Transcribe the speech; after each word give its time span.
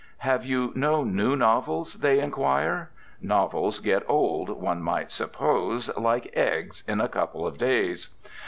"Have 0.25 0.43
you 0.47 0.71
no 0.73 1.03
new 1.03 1.35
novels?" 1.35 1.93
they 1.99 2.19
inquire. 2.19 2.89
Novels 3.21 3.79
get 3.79 4.01
"old," 4.07 4.49
one 4.49 4.81
might 4.81 5.11
suppose, 5.11 5.95
like 5.95 6.31
eggs, 6.35 6.83
in 6.87 6.99
a 6.99 7.07
couple 7.07 7.45
of 7.45 7.59
days. 7.59 8.09